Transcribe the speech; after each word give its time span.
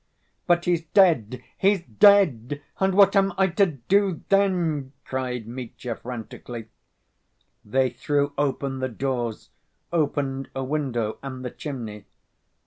"But 0.47 0.65
he's 0.65 0.81
dead, 0.81 1.43
he's 1.59 1.83
dead! 1.83 2.63
and... 2.79 2.95
what 2.95 3.15
am 3.15 3.33
I 3.37 3.45
to 3.49 3.67
do 3.67 4.21
then?" 4.29 4.93
cried 5.05 5.45
Mitya 5.47 5.95
frantically. 5.97 6.69
They 7.63 7.91
threw 7.91 8.33
open 8.35 8.79
the 8.79 8.89
doors, 8.89 9.49
opened 9.93 10.49
a 10.55 10.63
window 10.63 11.19
and 11.21 11.45
the 11.45 11.51
chimney. 11.51 12.05